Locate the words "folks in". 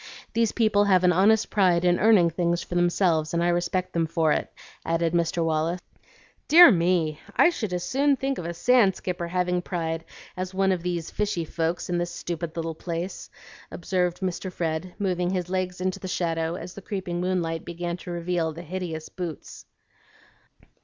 11.45-11.99